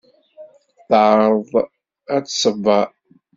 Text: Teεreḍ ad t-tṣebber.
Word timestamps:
Teεreḍ 0.87 1.51
ad 2.15 2.23
t-tṣebber. 2.23 2.87